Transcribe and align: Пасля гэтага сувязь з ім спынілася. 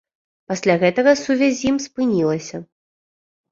Пасля 0.51 0.77
гэтага 0.83 1.13
сувязь 1.25 1.59
з 1.61 1.69
ім 1.73 1.77
спынілася. 1.85 2.65